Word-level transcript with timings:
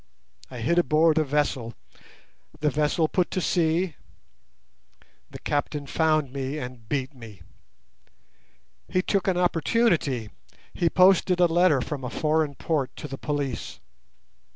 I 0.49 0.61
hid 0.61 0.79
aboard 0.79 1.19
a 1.19 1.23
vessel. 1.23 1.75
The 2.59 2.71
vessel 2.71 3.07
put 3.07 3.29
to 3.29 3.39
sea. 3.39 3.93
The 5.29 5.37
captain 5.37 5.85
found 5.85 6.33
me 6.33 6.57
and 6.57 6.89
beat 6.89 7.13
me. 7.13 7.43
He 8.87 9.03
took 9.03 9.27
an 9.27 9.37
opportunity. 9.37 10.31
He 10.73 10.89
posted 10.89 11.39
a 11.39 11.45
letter 11.45 11.81
from 11.81 12.03
a 12.03 12.09
foreign 12.09 12.55
port 12.55 12.95
to 12.95 13.07
the 13.07 13.19
police. 13.19 13.79